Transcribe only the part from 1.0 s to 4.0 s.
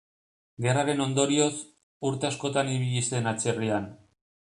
ondorioz, urte askotan ibili zen atzerrian.